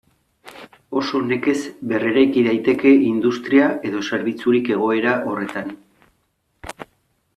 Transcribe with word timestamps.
Oso 1.01 1.19
nekez 1.25 1.59
berreraiki 1.91 2.43
daiteke 2.47 2.93
industria 3.09 3.67
edo 3.91 4.01
zerbitzurik 4.09 4.73
egoera 4.77 5.15
horretan. 5.33 5.71